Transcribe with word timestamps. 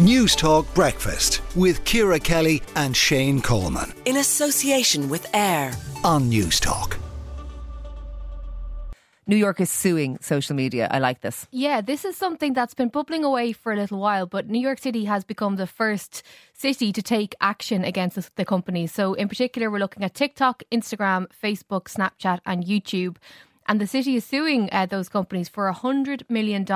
Newstalk 0.00 0.66
Breakfast 0.74 1.40
with 1.54 1.84
Ciara 1.84 2.18
Kelly 2.18 2.60
and 2.74 2.96
Shane 2.96 3.40
Coleman 3.40 3.94
in 4.06 4.16
association 4.16 5.08
with 5.08 5.32
AIR 5.32 5.72
on 6.02 6.28
Newstalk. 6.28 6.96
New 9.28 9.36
York 9.36 9.60
is 9.60 9.70
suing 9.70 10.18
social 10.20 10.56
media. 10.56 10.88
I 10.90 10.98
like 10.98 11.20
this. 11.20 11.46
Yeah, 11.52 11.80
this 11.80 12.04
is 12.04 12.16
something 12.16 12.54
that's 12.54 12.74
been 12.74 12.88
bubbling 12.88 13.22
away 13.24 13.52
for 13.52 13.72
a 13.72 13.76
little 13.76 14.00
while, 14.00 14.26
but 14.26 14.48
New 14.48 14.58
York 14.58 14.80
City 14.80 15.04
has 15.04 15.22
become 15.22 15.54
the 15.54 15.66
first 15.68 16.24
city 16.52 16.92
to 16.92 17.00
take 17.00 17.36
action 17.40 17.84
against 17.84 18.34
the 18.34 18.44
companies. 18.44 18.90
So, 18.90 19.14
in 19.14 19.28
particular, 19.28 19.70
we're 19.70 19.78
looking 19.78 20.02
at 20.02 20.12
TikTok, 20.12 20.64
Instagram, 20.72 21.28
Facebook, 21.40 21.84
Snapchat, 21.84 22.40
and 22.44 22.64
YouTube. 22.64 23.18
And 23.66 23.80
the 23.80 23.86
city 23.86 24.16
is 24.16 24.24
suing 24.24 24.68
uh, 24.72 24.86
those 24.86 25.08
companies 25.08 25.48
for 25.48 25.72
$100 25.72 26.28
million 26.28 26.66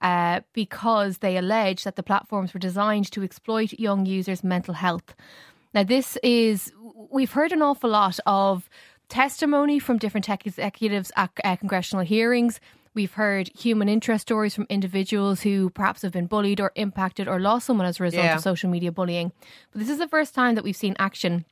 uh, 0.00 0.40
because 0.52 1.18
they 1.18 1.36
allege 1.36 1.84
that 1.84 1.96
the 1.96 2.02
platforms 2.02 2.54
were 2.54 2.60
designed 2.60 3.10
to 3.12 3.22
exploit 3.22 3.72
young 3.78 4.06
users' 4.06 4.42
mental 4.42 4.74
health. 4.74 5.14
Now, 5.74 5.82
this 5.82 6.16
is, 6.22 6.72
we've 7.10 7.32
heard 7.32 7.52
an 7.52 7.62
awful 7.62 7.90
lot 7.90 8.18
of 8.24 8.70
testimony 9.08 9.78
from 9.78 9.98
different 9.98 10.24
tech 10.24 10.46
executives 10.46 11.12
at 11.16 11.30
uh, 11.44 11.56
congressional 11.56 12.04
hearings. 12.04 12.60
We've 12.94 13.12
heard 13.12 13.50
human 13.56 13.88
interest 13.88 14.22
stories 14.22 14.54
from 14.54 14.66
individuals 14.68 15.42
who 15.42 15.70
perhaps 15.70 16.02
have 16.02 16.12
been 16.12 16.26
bullied 16.26 16.60
or 16.60 16.72
impacted 16.74 17.28
or 17.28 17.38
lost 17.38 17.66
someone 17.66 17.86
as 17.86 18.00
a 18.00 18.02
result 18.02 18.24
yeah. 18.24 18.34
of 18.34 18.40
social 18.40 18.70
media 18.70 18.90
bullying. 18.90 19.32
But 19.70 19.80
this 19.80 19.90
is 19.90 19.98
the 19.98 20.08
first 20.08 20.34
time 20.34 20.54
that 20.54 20.64
we've 20.64 20.76
seen 20.76 20.96
action. 20.98 21.44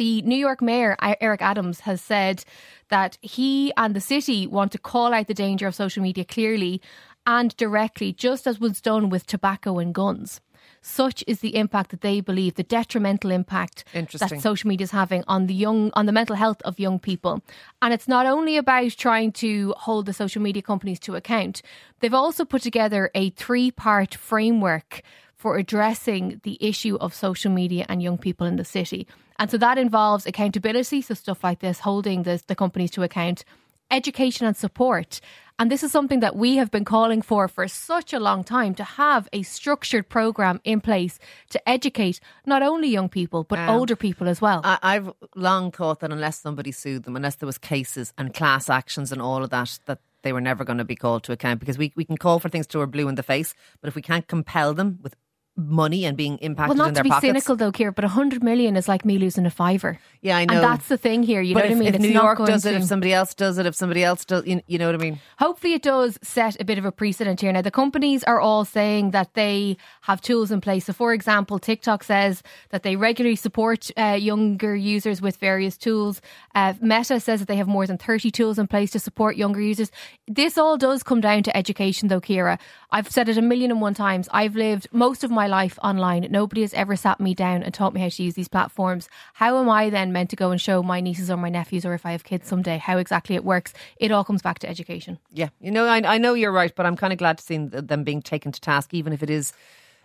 The 0.00 0.22
New 0.22 0.36
York 0.36 0.62
mayor, 0.62 0.96
Eric 1.20 1.42
Adams, 1.42 1.80
has 1.80 2.00
said 2.00 2.42
that 2.88 3.18
he 3.20 3.70
and 3.76 3.94
the 3.94 4.00
city 4.00 4.46
want 4.46 4.72
to 4.72 4.78
call 4.78 5.12
out 5.12 5.26
the 5.26 5.34
danger 5.34 5.66
of 5.66 5.74
social 5.74 6.02
media 6.02 6.24
clearly 6.24 6.80
and 7.26 7.54
directly, 7.58 8.14
just 8.14 8.46
as 8.46 8.58
was 8.58 8.80
done 8.80 9.10
with 9.10 9.26
tobacco 9.26 9.78
and 9.78 9.94
guns. 9.94 10.40
Such 10.80 11.22
is 11.26 11.40
the 11.40 11.54
impact 11.54 11.90
that 11.90 12.00
they 12.00 12.22
believe, 12.22 12.54
the 12.54 12.62
detrimental 12.62 13.30
impact 13.30 13.84
that 13.92 14.40
social 14.40 14.68
media 14.68 14.84
is 14.84 14.90
having 14.90 15.22
on 15.28 15.48
the 15.48 15.54
young, 15.54 15.90
on 15.92 16.06
the 16.06 16.12
mental 16.12 16.36
health 16.36 16.62
of 16.62 16.80
young 16.80 16.98
people. 16.98 17.42
And 17.82 17.92
it's 17.92 18.08
not 18.08 18.24
only 18.24 18.56
about 18.56 18.92
trying 18.92 19.32
to 19.32 19.74
hold 19.76 20.06
the 20.06 20.14
social 20.14 20.40
media 20.40 20.62
companies 20.62 20.98
to 21.00 21.14
account, 21.14 21.60
they've 22.00 22.14
also 22.14 22.46
put 22.46 22.62
together 22.62 23.10
a 23.14 23.28
three 23.28 23.70
part 23.70 24.14
framework 24.14 25.02
for 25.40 25.56
addressing 25.56 26.38
the 26.42 26.58
issue 26.60 26.96
of 27.00 27.14
social 27.14 27.50
media 27.50 27.86
and 27.88 28.02
young 28.02 28.18
people 28.18 28.46
in 28.46 28.56
the 28.56 28.64
city. 28.64 29.06
And 29.38 29.50
so 29.50 29.56
that 29.56 29.78
involves 29.78 30.26
accountability, 30.26 31.00
so 31.00 31.14
stuff 31.14 31.42
like 31.42 31.60
this, 31.60 31.80
holding 31.80 32.24
the, 32.24 32.42
the 32.46 32.54
companies 32.54 32.90
to 32.90 33.02
account, 33.02 33.46
education 33.90 34.46
and 34.46 34.54
support. 34.54 35.18
And 35.58 35.70
this 35.70 35.82
is 35.82 35.92
something 35.92 36.20
that 36.20 36.36
we 36.36 36.56
have 36.56 36.70
been 36.70 36.84
calling 36.84 37.22
for 37.22 37.48
for 37.48 37.66
such 37.68 38.12
a 38.12 38.20
long 38.20 38.44
time 38.44 38.74
to 38.74 38.84
have 38.84 39.30
a 39.32 39.40
structured 39.42 40.10
program 40.10 40.60
in 40.62 40.82
place 40.82 41.18
to 41.50 41.68
educate 41.68 42.20
not 42.44 42.62
only 42.62 42.88
young 42.88 43.08
people 43.08 43.44
but 43.44 43.58
um, 43.58 43.70
older 43.70 43.96
people 43.96 44.28
as 44.28 44.42
well. 44.42 44.60
I, 44.62 44.92
have 44.92 45.10
long 45.34 45.72
thought 45.72 46.00
that 46.00 46.12
unless 46.12 46.38
somebody 46.38 46.70
sued 46.70 47.04
them, 47.04 47.16
unless 47.16 47.36
there 47.36 47.46
was 47.46 47.56
cases 47.56 48.12
and 48.18 48.34
class 48.34 48.68
actions 48.68 49.10
and 49.10 49.22
all 49.22 49.42
of 49.42 49.48
that, 49.50 49.78
that 49.86 50.00
they 50.20 50.34
were 50.34 50.40
never 50.42 50.64
going 50.64 50.78
to 50.78 50.84
be 50.84 50.96
called 50.96 51.24
to 51.24 51.32
account 51.32 51.60
because 51.60 51.78
we, 51.78 51.92
we 51.96 52.04
can 52.04 52.18
call 52.18 52.40
for 52.40 52.50
things 52.50 52.66
to 52.68 52.80
our 52.80 52.86
blue 52.86 53.08
in 53.08 53.14
the 53.14 53.22
face, 53.22 53.54
but 53.80 53.88
if 53.88 53.94
we 53.94 54.02
can't 54.02 54.28
compel 54.28 54.74
them 54.74 54.98
with 55.02 55.16
money 55.56 56.04
and 56.04 56.16
being 56.16 56.38
impacted 56.38 56.78
well, 56.78 56.88
not 56.88 56.94
to 56.94 57.02
be 57.02 57.10
cynical 57.20 57.56
though, 57.56 57.70
Ciara, 57.70 57.92
but 57.92 58.04
100 58.04 58.42
million 58.42 58.76
is 58.76 58.88
like 58.88 59.04
me 59.04 59.18
losing 59.18 59.46
a 59.46 59.50
fiver. 59.50 59.98
Yeah, 60.22 60.36
I 60.36 60.44
know. 60.44 60.54
And 60.54 60.64
that's 60.64 60.88
the 60.88 60.96
thing 60.96 61.22
here. 61.22 61.40
You 61.40 61.54
but 61.54 61.60
know 61.60 61.64
if, 61.66 61.70
what 61.70 61.76
I 61.76 61.80
mean? 61.80 61.88
If 61.88 61.94
it's 61.96 62.02
New 62.02 62.10
York 62.10 62.38
does 62.38 62.62
to... 62.62 62.70
it, 62.70 62.74
if 62.76 62.84
somebody 62.84 63.12
else 63.12 63.34
does 63.34 63.58
it, 63.58 63.66
if 63.66 63.74
somebody 63.74 64.04
else 64.04 64.24
does, 64.24 64.46
you, 64.46 64.60
you 64.66 64.78
know 64.78 64.86
what 64.86 64.94
I 64.94 64.98
mean? 64.98 65.20
Hopefully, 65.38 65.74
it 65.74 65.82
does 65.82 66.18
set 66.22 66.60
a 66.60 66.64
bit 66.64 66.78
of 66.78 66.84
a 66.84 66.92
precedent 66.92 67.40
here. 67.40 67.52
Now, 67.52 67.62
the 67.62 67.70
companies 67.70 68.24
are 68.24 68.40
all 68.40 68.64
saying 68.64 69.10
that 69.10 69.34
they 69.34 69.76
have 70.02 70.20
tools 70.20 70.50
in 70.50 70.60
place. 70.60 70.86
So, 70.86 70.92
for 70.92 71.12
example, 71.12 71.58
TikTok 71.58 72.04
says 72.04 72.42
that 72.70 72.82
they 72.82 72.96
regularly 72.96 73.36
support 73.36 73.90
uh, 73.96 74.18
younger 74.20 74.74
users 74.74 75.20
with 75.20 75.36
various 75.36 75.76
tools. 75.76 76.20
Uh, 76.54 76.74
Meta 76.80 77.20
says 77.20 77.40
that 77.40 77.48
they 77.48 77.56
have 77.56 77.68
more 77.68 77.86
than 77.86 77.98
30 77.98 78.30
tools 78.30 78.58
in 78.58 78.66
place 78.66 78.90
to 78.92 78.98
support 78.98 79.36
younger 79.36 79.60
users. 79.60 79.90
This 80.26 80.58
all 80.58 80.76
does 80.76 81.02
come 81.02 81.20
down 81.20 81.42
to 81.44 81.56
education, 81.56 82.08
though, 82.08 82.20
Ciara. 82.20 82.58
I've 82.90 83.10
said 83.10 83.28
it 83.28 83.38
a 83.38 83.42
million 83.42 83.70
and 83.70 83.80
one 83.80 83.94
times. 83.94 84.28
I've 84.32 84.56
lived 84.56 84.88
most 84.92 85.24
of 85.24 85.30
my 85.30 85.39
life 85.46 85.78
online. 85.82 86.26
Nobody 86.30 86.62
has 86.62 86.74
ever 86.74 86.96
sat 86.96 87.20
me 87.20 87.34
down 87.34 87.62
and 87.62 87.72
taught 87.72 87.94
me 87.94 88.00
how 88.00 88.08
to 88.08 88.22
use 88.22 88.34
these 88.34 88.48
platforms. 88.48 89.08
How 89.34 89.58
am 89.58 89.68
I 89.68 89.90
then 89.90 90.12
meant 90.12 90.30
to 90.30 90.36
go 90.36 90.50
and 90.50 90.60
show 90.60 90.82
my 90.82 91.00
nieces 91.00 91.30
or 91.30 91.36
my 91.36 91.48
nephews, 91.48 91.84
or 91.84 91.94
if 91.94 92.06
I 92.06 92.12
have 92.12 92.24
kids 92.24 92.48
someday, 92.48 92.78
how 92.78 92.98
exactly 92.98 93.34
it 93.34 93.44
works? 93.44 93.72
It 93.98 94.10
all 94.10 94.24
comes 94.24 94.42
back 94.42 94.58
to 94.60 94.68
education. 94.68 95.18
Yeah, 95.32 95.48
you 95.60 95.70
know, 95.70 95.86
I, 95.86 96.02
I 96.14 96.18
know 96.18 96.34
you're 96.34 96.52
right, 96.52 96.74
but 96.74 96.86
I'm 96.86 96.96
kind 96.96 97.12
of 97.12 97.18
glad 97.18 97.38
to 97.38 97.44
see 97.44 97.58
them 97.58 98.04
being 98.04 98.22
taken 98.22 98.52
to 98.52 98.60
task, 98.60 98.94
even 98.94 99.12
if 99.12 99.22
it 99.22 99.30
is 99.30 99.52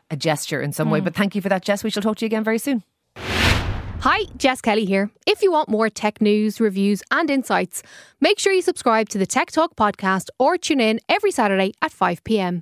a 0.09 0.15
gesture 0.15 0.61
in 0.61 0.71
some 0.71 0.87
mm. 0.87 0.91
way. 0.91 0.99
But 0.99 1.15
thank 1.15 1.35
you 1.35 1.41
for 1.41 1.49
that, 1.49 1.63
Jess. 1.63 1.83
We 1.83 1.89
shall 1.89 2.03
talk 2.03 2.17
to 2.17 2.25
you 2.25 2.27
again 2.27 2.43
very 2.43 2.59
soon. 2.59 2.83
Hi, 4.05 4.25
Jess 4.37 4.61
Kelly 4.61 4.85
here. 4.85 5.09
If 5.25 5.41
you 5.41 5.51
want 5.51 5.67
more 5.67 5.89
tech 5.89 6.21
news, 6.21 6.59
reviews, 6.59 7.01
and 7.09 7.27
insights, 7.29 7.81
make 8.21 8.37
sure 8.37 8.53
you 8.53 8.61
subscribe 8.61 9.09
to 9.09 9.17
the 9.17 9.25
Tech 9.25 9.51
Talk 9.51 9.75
podcast 9.75 10.29
or 10.37 10.57
tune 10.57 10.79
in 10.79 10.99
every 11.09 11.31
Saturday 11.31 11.73
at 11.81 11.91
5 11.91 12.23
pm. 12.23 12.61